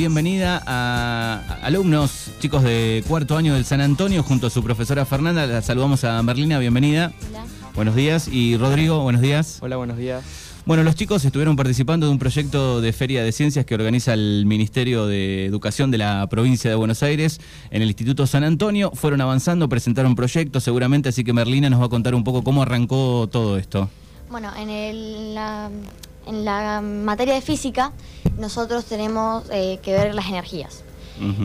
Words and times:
bienvenida 0.00 0.62
a 0.66 1.58
alumnos, 1.62 2.30
chicos 2.40 2.62
de 2.62 3.04
cuarto 3.06 3.36
año 3.36 3.52
del 3.52 3.66
San 3.66 3.82
Antonio, 3.82 4.22
junto 4.22 4.46
a 4.46 4.50
su 4.50 4.62
profesora 4.64 5.04
Fernanda. 5.04 5.46
La 5.46 5.60
saludamos 5.60 6.04
a 6.04 6.22
Merlina, 6.22 6.58
bienvenida. 6.58 7.12
Hola. 7.28 7.44
Buenos 7.74 7.94
días. 7.94 8.26
Y 8.26 8.56
Rodrigo, 8.56 9.02
buenos 9.02 9.20
días. 9.20 9.58
Hola, 9.60 9.76
buenos 9.76 9.98
días. 9.98 10.24
Bueno, 10.64 10.84
los 10.84 10.94
chicos 10.94 11.22
estuvieron 11.26 11.54
participando 11.54 12.06
de 12.06 12.12
un 12.12 12.18
proyecto 12.18 12.80
de 12.80 12.94
Feria 12.94 13.22
de 13.22 13.30
Ciencias 13.30 13.66
que 13.66 13.74
organiza 13.74 14.14
el 14.14 14.46
Ministerio 14.46 15.06
de 15.06 15.44
Educación 15.44 15.90
de 15.90 15.98
la 15.98 16.26
provincia 16.30 16.70
de 16.70 16.76
Buenos 16.76 17.02
Aires 17.02 17.38
en 17.70 17.82
el 17.82 17.88
Instituto 17.88 18.26
San 18.26 18.42
Antonio. 18.42 18.92
Fueron 18.94 19.20
avanzando, 19.20 19.68
presentaron 19.68 20.14
proyectos 20.14 20.64
seguramente, 20.64 21.10
así 21.10 21.24
que 21.24 21.34
Merlina 21.34 21.68
nos 21.68 21.78
va 21.78 21.84
a 21.84 21.88
contar 21.90 22.14
un 22.14 22.24
poco 22.24 22.42
cómo 22.42 22.62
arrancó 22.62 23.28
todo 23.30 23.58
esto. 23.58 23.90
Bueno, 24.30 24.50
en, 24.56 24.70
el- 24.70 25.34
la, 25.34 25.68
en 26.26 26.44
la 26.46 26.80
materia 26.80 27.34
de 27.34 27.42
física 27.42 27.92
nosotros 28.38 28.84
tenemos 28.84 29.44
eh, 29.50 29.78
que 29.82 29.92
ver 29.92 30.14
las 30.14 30.26
energías. 30.28 30.82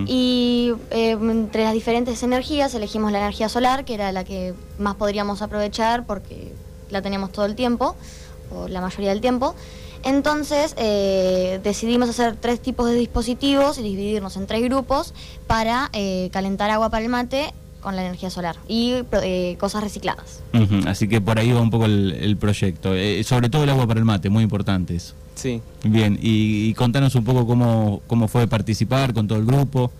Y 0.08 0.72
eh, 0.92 1.18
entre 1.20 1.66
las 1.66 1.74
diferentes 1.74 2.24
energías 2.24 2.74
elegimos 2.74 3.12
la 3.12 3.18
energía 3.18 3.50
solar, 3.50 3.84
que 3.84 3.94
era 3.94 4.14
la 4.14 4.24
que 4.24 4.54
más 4.80 4.96
podríamos 4.96 5.42
aprovechar 5.42 6.06
porque 6.06 6.54
la 6.90 7.02
tenemos 7.02 7.34
todo 7.34 7.46
el 7.46 7.56
tiempo, 7.56 7.98
o 8.52 8.70
la 8.70 8.80
mayoría 8.80 9.10
del 9.10 9.20
tiempo. 9.20 9.54
Entonces 10.04 10.76
eh, 10.78 11.60
decidimos 11.62 12.08
hacer 12.08 12.38
tres 12.38 12.62
tipos 12.62 12.88
de 12.88 12.94
dispositivos 12.96 13.78
y 13.78 13.82
dividirnos 13.82 14.38
en 14.38 14.48
tres 14.48 14.64
grupos 14.64 15.14
para 15.46 15.92
calentar 16.32 16.70
agua 16.70 16.90
para 16.90 17.04
el 17.04 17.10
mate 17.10 17.54
con 17.86 17.96
la 17.96 18.04
energía 18.04 18.32
solar 18.32 18.56
y 18.68 18.94
eh, 19.22 19.58
cosas 19.60 19.84
recicladas. 19.84 20.42
Así 20.88 21.08
que 21.08 21.22
por 21.22 21.38
ahí 21.38 21.52
va 21.52 21.62
un 21.62 21.70
poco 21.70 21.86
el, 21.86 22.18
el 22.20 22.36
proyecto. 22.36 22.96
Eh, 22.96 23.24
sobre 23.24 23.48
todo 23.48 23.64
el 23.64 23.70
agua 23.70 23.86
para 23.86 24.00
el 24.00 24.06
mate, 24.06 24.32
muy 24.32 24.42
importante 24.44 24.96
eso. 24.96 25.14
Sí. 25.36 25.62
Bien, 25.84 26.18
y, 26.22 26.70
y 26.70 26.74
contanos 26.74 27.14
un 27.16 27.24
poco 27.24 27.46
cómo, 27.46 28.02
cómo 28.08 28.28
fue 28.28 28.48
participar 28.48 29.14
con 29.14 29.28
todo 29.28 29.38
el 29.38 29.46
grupo. 29.46 29.92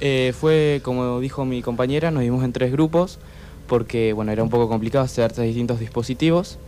Eh, 0.00 0.34
fue, 0.38 0.80
como 0.84 1.20
dijo 1.20 1.44
mi 1.44 1.62
compañera, 1.62 2.10
nos 2.10 2.22
dimos 2.22 2.44
en 2.44 2.52
tres 2.52 2.70
grupos 2.72 3.18
porque, 3.66 4.12
bueno, 4.12 4.32
era 4.32 4.42
un 4.42 4.50
poco 4.50 4.68
complicado 4.68 5.04
hacer 5.04 5.32
tres 5.32 5.46
distintos 5.46 5.80
dispositivos. 5.80 6.58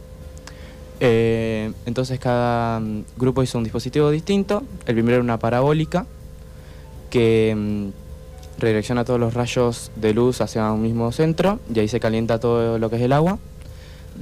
Eh, 1.01 1.73
entonces 1.85 2.19
cada 2.19 2.81
mm, 2.81 3.05
grupo 3.19 3.43
hizo 3.43 3.59
un 3.59 3.65
dispositivo 3.65 4.11
distinto. 4.11 4.63
El 4.87 4.95
primero 4.95 5.17
era 5.17 5.23
una 5.23 5.39
parabólica 5.39 6.07
que 7.11 7.55
mm, 7.55 8.61
redirecciona 8.61 9.05
todos 9.05 9.21
los 9.21 9.35
rayos 9.35 9.91
de 9.97 10.15
luz 10.15 10.41
hacia 10.41 10.73
un 10.73 10.83
mismo 10.83 11.13
centro 11.13 11.61
y 11.73 11.79
ahí 11.81 11.89
se 11.89 12.01
calienta 12.01 12.41
todo 12.41 12.79
lo 12.79 12.89
que 12.89 12.97
es 12.97 13.03
el 13.03 13.13
agua. 13.13 13.39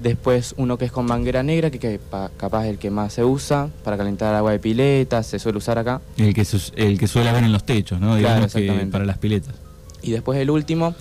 Después 0.03 0.55
uno 0.59 0.77
que 0.77 0.85
es 0.85 0.93
con 0.93 1.07
manguera 1.07 1.43
negra, 1.43 1.71
que, 1.71 1.79
que 1.79 1.99
pa- 1.99 2.31
capaz 2.37 2.65
es 2.65 2.71
el 2.71 2.79
que 2.79 2.91
más 2.91 3.13
se 3.13 3.25
usa 3.25 3.69
para 3.85 3.97
calentar 3.97 4.35
agua 4.35 4.53
de 4.53 4.59
pileta, 4.59 5.23
se 5.23 5.39
suele 5.39 5.59
usar 5.59 5.79
acá. 5.79 6.01
El 6.17 6.35
que, 6.35 6.45
su- 6.45 6.73
el 6.77 6.99
que 6.99 7.07
suele 7.09 7.31
haber 7.31 7.45
en 7.45 7.53
los 7.53 7.65
techos, 7.65 8.01
¿no? 8.01 8.09
Claro, 8.09 8.19
Digamos 8.19 8.53
que 8.53 8.59
exactamente. 8.61 8.93
para 8.93 9.05
las 9.05 9.19
piletas. 9.19 9.55
Y 10.03 10.11
después 10.11 10.39
el 10.39 10.51
último, 10.51 10.95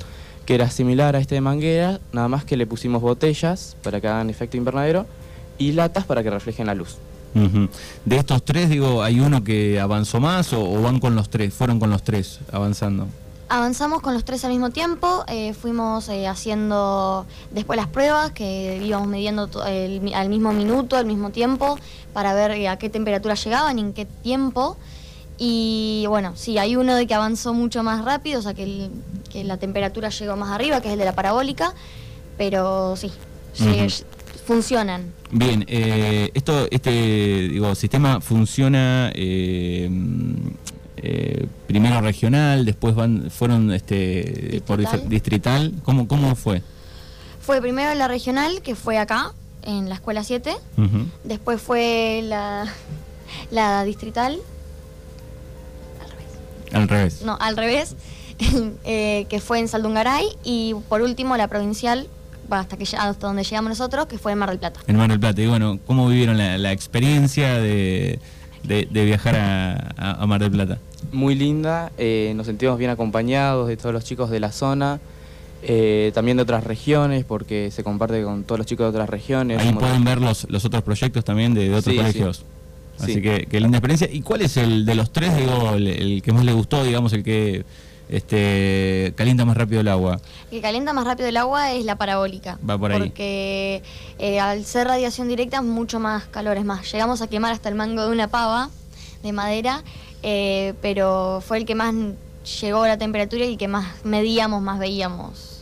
que 0.45 0.55
era 0.55 0.69
similar 0.69 1.15
a 1.15 1.19
este 1.19 1.35
de 1.35 1.41
manguera, 1.41 1.99
nada 2.13 2.27
más 2.27 2.45
que 2.45 2.55
le 2.55 2.65
pusimos 2.67 3.01
botellas 3.01 3.75
para 3.83 3.99
que 3.99 4.07
hagan 4.07 4.29
efecto 4.29 4.57
invernadero 4.57 5.05
y 5.57 5.71
latas 5.73 6.05
para 6.05 6.23
que 6.23 6.29
reflejen 6.29 6.67
la 6.67 6.75
luz. 6.75 6.97
De 8.05 8.17
estos 8.17 8.45
tres, 8.45 8.69
digo, 8.69 9.01
¿hay 9.01 9.19
uno 9.19 9.43
que 9.43 9.79
avanzó 9.79 10.19
más 10.19 10.53
o, 10.53 10.61
o 10.71 10.81
van 10.83 10.99
con 10.99 11.15
los 11.15 11.29
tres? 11.29 11.51
Fueron 11.53 11.79
con 11.79 11.89
los 11.89 12.03
tres 12.03 12.39
avanzando. 12.51 13.07
Avanzamos 13.57 14.01
con 14.01 14.15
los 14.15 14.25
tres 14.25 14.43
al 14.45 14.49
mismo 14.51 14.71
tiempo, 14.71 15.23
eh, 15.27 15.53
fuimos 15.53 16.09
eh, 16.09 16.27
haciendo 16.27 17.27
después 17.51 17.77
las 17.77 17.85
pruebas 17.85 18.31
que 18.31 18.81
íbamos 18.83 19.07
midiendo 19.07 19.47
el 19.67 20.11
al 20.15 20.27
mismo 20.29 20.53
minuto, 20.53 20.97
al 20.97 21.05
mismo 21.05 21.29
tiempo, 21.29 21.77
para 22.13 22.33
ver 22.33 22.49
eh, 22.49 22.67
a 22.67 22.79
qué 22.79 22.89
temperatura 22.89 23.35
llegaban 23.35 23.77
y 23.77 23.81
en 23.83 23.93
qué 23.93 24.05
tiempo. 24.07 24.75
Y 25.37 26.05
bueno, 26.07 26.31
sí, 26.35 26.57
hay 26.57 26.75
uno 26.75 26.95
de 26.95 27.05
que 27.05 27.13
avanzó 27.13 27.53
mucho 27.53 27.83
más 27.83 28.03
rápido, 28.03 28.39
o 28.39 28.41
sea 28.41 28.55
que, 28.55 28.63
el- 28.63 28.89
que 29.31 29.43
la 29.43 29.57
temperatura 29.57 30.09
llegó 30.09 30.35
más 30.35 30.49
arriba, 30.49 30.81
que 30.81 30.87
es 30.87 30.93
el 30.93 30.99
de 30.99 31.05
la 31.05 31.13
parabólica, 31.13 31.75
pero 32.39 32.95
sí, 32.95 33.11
funcionan. 34.47 35.13
Bien, 35.29 35.63
eh, 35.67 36.31
esto, 36.33 36.65
este 36.71 36.89
digo, 37.49 37.75
sistema 37.75 38.19
funciona 38.19 39.11
eh, 41.05 41.47
primero 41.67 41.99
regional, 41.99 42.63
después 42.63 42.95
van, 42.95 43.29
fueron 43.29 43.73
este, 43.73 44.61
por 44.65 44.79
Distrital. 45.09 45.73
¿Cómo, 45.83 46.07
¿Cómo 46.07 46.33
fue? 46.35 46.61
Fue 47.41 47.59
primero 47.59 47.93
la 47.93 48.07
regional, 48.07 48.61
que 48.61 48.73
fue 48.73 48.97
acá, 48.97 49.33
en 49.63 49.89
la 49.89 49.95
escuela 49.95 50.23
7, 50.23 50.53
Ujú. 50.77 51.05
después 51.25 51.61
fue 51.61 52.21
la, 52.23 52.71
la 53.51 53.83
distrital. 53.83 54.39
Al 56.01 56.09
revés. 56.09 56.71
Al 56.71 56.87
revés. 56.87 57.21
No, 57.23 57.37
al 57.37 57.57
revés, 57.57 57.95
eh, 58.85 59.25
que 59.29 59.41
fue 59.41 59.59
en 59.59 59.67
Saldungaray 59.67 60.25
y 60.45 60.73
por 60.87 61.01
último 61.01 61.35
la 61.35 61.49
provincial, 61.49 62.07
hasta, 62.49 62.77
que, 62.77 62.83
hasta 62.83 63.27
donde 63.27 63.43
llegamos 63.43 63.69
nosotros, 63.69 64.05
que 64.05 64.17
fue 64.17 64.31
en 64.31 64.37
Mar 64.37 64.49
del 64.51 64.59
Plata. 64.59 64.79
En 64.87 64.95
Mar 64.95 65.09
del 65.09 65.19
Plata. 65.19 65.41
Y 65.41 65.47
bueno, 65.47 65.79
¿cómo 65.85 66.07
vivieron 66.07 66.37
la, 66.37 66.57
la 66.57 66.71
experiencia 66.71 67.55
de, 67.57 68.19
de- 68.63 68.87
de 68.89 69.05
viajar 69.05 69.35
a, 69.35 70.21
a- 70.21 70.25
Mar 70.25 70.41
del 70.41 70.51
Plata? 70.51 70.79
Muy 71.11 71.35
linda, 71.35 71.91
eh, 71.97 72.33
nos 72.35 72.45
sentimos 72.47 72.77
bien 72.77 72.91
acompañados 72.91 73.67
de 73.67 73.77
todos 73.77 73.93
los 73.93 74.03
chicos 74.03 74.29
de 74.29 74.39
la 74.39 74.51
zona, 74.51 74.99
eh, 75.61 76.11
también 76.13 76.37
de 76.37 76.43
otras 76.43 76.63
regiones, 76.63 77.25
porque 77.25 77.71
se 77.71 77.83
comparte 77.83 78.23
con 78.23 78.43
todos 78.43 78.59
los 78.59 78.67
chicos 78.67 78.85
de 78.85 78.89
otras 78.89 79.09
regiones. 79.09 79.59
Ahí 79.59 79.73
pueden 79.73 80.03
ver 80.03 80.19
los, 80.19 80.49
los 80.49 80.65
otros 80.65 80.83
proyectos 80.83 81.23
también 81.23 81.53
de, 81.53 81.63
de 81.69 81.75
otros 81.75 81.85
Sí, 81.85 81.91
sí. 81.91 81.97
colegios. 81.97 82.45
Así 82.99 83.13
Sí. 83.15 83.21
que, 83.21 83.47
que 83.49 83.59
linda 83.59 83.77
experiencia. 83.79 84.07
¿Y 84.11 84.21
cuál 84.21 84.41
es 84.43 84.55
el 84.57 84.85
de 84.85 84.95
los 84.95 85.11
tres, 85.11 85.35
digo, 85.35 85.73
el, 85.75 85.87
el 85.87 86.21
que 86.21 86.31
más 86.31 86.45
le 86.45 86.53
gustó, 86.53 86.83
digamos, 86.83 87.11
el 87.13 87.23
que 87.23 87.65
este, 88.13 89.13
calienta 89.15 89.43
más 89.43 89.57
rápido 89.57 89.81
el 89.81 89.87
agua? 89.87 90.19
El 90.51 90.57
que 90.57 90.61
calienta 90.61 90.93
más 90.93 91.05
rápido 91.05 91.27
el 91.29 91.37
agua 91.37 91.71
es 91.71 91.83
la 91.85 91.97
parabólica. 91.97 92.59
Va 92.67 92.77
por 92.77 92.91
ahí. 92.91 92.99
Porque 92.99 93.81
eh, 94.19 94.39
al 94.39 94.65
ser 94.65 94.87
radiación 94.87 95.27
directa, 95.27 95.61
mucho 95.61 95.99
más 95.99 96.25
calor. 96.25 96.57
Es 96.57 96.65
más, 96.65 96.91
llegamos 96.91 97.21
a 97.21 97.27
quemar 97.27 97.53
hasta 97.53 97.69
el 97.69 97.75
mango 97.75 98.03
de 98.03 98.11
una 98.11 98.27
pava 98.27 98.69
de 99.23 99.31
madera, 99.31 99.83
eh, 100.21 100.73
pero 100.81 101.41
fue 101.45 101.57
el 101.57 101.65
que 101.65 101.75
más 101.75 101.95
llegó 102.61 102.83
a 102.83 102.87
la 102.87 102.97
temperatura 102.97 103.45
y 103.45 103.53
el 103.53 103.57
que 103.57 103.67
más 103.67 104.03
medíamos, 104.03 104.61
más 104.61 104.77
veíamos 104.77 105.61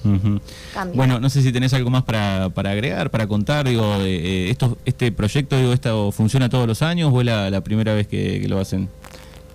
cambios. 0.73 0.97
Bueno, 0.97 1.19
no 1.19 1.29
sé 1.29 1.43
si 1.43 1.51
tenés 1.51 1.73
algo 1.73 1.89
más 1.91 2.03
para, 2.03 2.49
para 2.49 2.71
agregar, 2.71 3.11
para 3.11 3.27
contar, 3.27 3.67
digo, 3.67 3.99
de, 3.99 4.15
eh, 4.15 4.49
esto, 4.49 4.77
este 4.83 5.11
proyecto, 5.11 5.57
digo, 5.57 5.73
esto 5.73 6.11
funciona 6.11 6.49
todos 6.49 6.67
los 6.67 6.81
años 6.81 7.11
o 7.13 7.19
es 7.21 7.25
la, 7.27 7.49
la 7.49 7.61
primera 7.61 7.93
vez 7.93 8.07
que, 8.07 8.41
que 8.41 8.47
lo 8.47 8.59
hacen? 8.59 8.89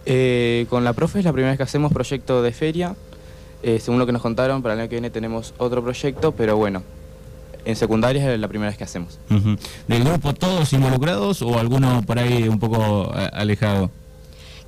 Eh, 0.06 0.66
con 0.70 0.84
la 0.84 0.92
profe 0.92 1.18
es 1.18 1.24
la 1.24 1.32
primera 1.32 1.50
vez 1.50 1.56
que 1.58 1.64
hacemos 1.64 1.92
proyecto 1.92 2.42
de 2.42 2.52
feria. 2.52 2.94
Eh, 3.62 3.80
según 3.80 3.98
lo 3.98 4.06
que 4.06 4.12
nos 4.12 4.22
contaron, 4.22 4.62
para 4.62 4.74
el 4.74 4.80
año 4.80 4.88
que 4.88 4.94
viene 4.96 5.10
tenemos 5.10 5.52
otro 5.58 5.82
proyecto, 5.82 6.32
pero 6.32 6.56
bueno, 6.56 6.82
en 7.64 7.74
secundaria 7.74 8.32
es 8.32 8.38
la 8.38 8.46
primera 8.48 8.68
vez 8.70 8.78
que 8.78 8.84
hacemos. 8.84 9.18
¿Del 9.88 10.04
grupo 10.04 10.32
todos 10.34 10.72
involucrados 10.72 11.42
o 11.42 11.58
alguno 11.58 12.02
por 12.06 12.18
ahí 12.18 12.48
un 12.48 12.58
poco 12.60 13.10
a- 13.12 13.26
alejado? 13.26 13.90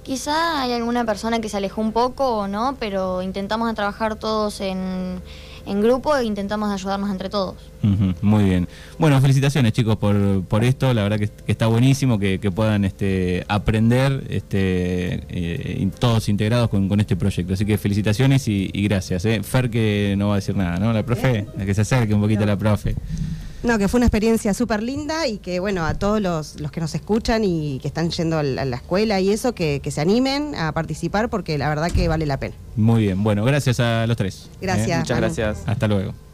Quizá 0.03 0.63
hay 0.63 0.73
alguna 0.73 1.05
persona 1.05 1.41
que 1.41 1.49
se 1.49 1.57
alejó 1.59 1.81
un 1.83 1.93
poco 1.93 2.39
o 2.39 2.49
no, 2.49 2.77
pero 2.81 3.21
intentamos 3.21 3.75
trabajar 3.75 4.17
todos 4.17 4.61
en, 4.63 5.21
en 5.67 5.83
grupo 5.83 6.17
e 6.17 6.25
intentamos 6.25 6.71
ayudarnos 6.71 7.11
entre 7.11 7.29
todos. 7.29 7.57
Muy 8.23 8.45
bien. 8.45 8.69
Bueno, 8.99 9.21
felicitaciones 9.21 9.73
chicos 9.73 9.97
por, 9.97 10.43
por 10.45 10.65
esto, 10.65 10.93
la 10.95 11.03
verdad 11.03 11.19
que, 11.19 11.29
que 11.29 11.53
está 11.53 11.67
buenísimo 11.67 12.19
que, 12.19 12.41
que 12.41 12.51
puedan 12.51 12.85
este, 12.87 13.45
aprender 13.49 14.25
este, 14.31 15.25
eh, 15.29 15.91
todos 15.99 16.29
integrados 16.29 16.71
con, 16.71 16.89
con 16.89 17.01
este 17.01 17.15
proyecto. 17.15 17.53
Así 17.53 17.67
que 17.67 17.77
felicitaciones 17.77 18.49
y, 18.49 18.71
y 18.73 18.83
gracias. 18.89 19.25
¿eh? 19.27 19.43
Fer 19.43 19.69
que 19.69 20.15
no 20.17 20.29
va 20.29 20.35
a 20.35 20.37
decir 20.37 20.57
nada, 20.57 20.79
¿no? 20.79 20.93
La 20.93 21.05
profe, 21.05 21.47
a 21.61 21.65
que 21.65 21.75
se 21.75 21.83
acerque 21.83 22.15
un 22.15 22.21
poquito 22.23 22.45
a 22.45 22.47
la 22.47 22.57
profe. 22.57 22.97
No, 23.63 23.79
que 23.79 23.89
fue 23.89 23.99
una 23.99 24.07
experiencia 24.07 24.55
súper 24.55 24.83
linda 24.83 25.27
y 25.27 25.39
que, 25.39 25.59
bueno, 25.59 25.85
a 25.85 25.95
todos 25.95 26.21
los, 26.21 26.61
los 26.61 26.71
que 26.71 26.81
nos 26.81 26.95
escuchan 26.95 27.43
y 27.45 27.79
que 27.81 27.89
están 27.89 28.11
yendo 28.11 28.39
a 28.39 28.43
la, 28.43 28.63
a 28.63 28.65
la 28.65 28.77
escuela 28.77 29.21
y 29.21 29.31
eso, 29.31 29.55
que, 29.55 29.81
que 29.83 29.91
se 29.91 30.01
animen 30.01 30.55
a 30.55 30.73
participar 30.73 31.29
porque 31.29 31.59
la 31.59 31.69
verdad 31.69 31.91
que 31.91 32.07
vale 32.09 32.27
la 32.27 32.39
pena. 32.39 32.55
Muy 32.77 33.03
bien, 33.03 33.23
bueno, 33.25 33.45
gracias 33.45 33.81
a 33.81 34.07
los 34.07 34.17
tres. 34.17 34.49
¿eh? 34.53 34.59
Gracias. 34.63 34.99
Muchas 35.01 35.17
Manu. 35.17 35.27
gracias. 35.35 35.59
Hasta 35.67 35.89
luego. 35.89 36.28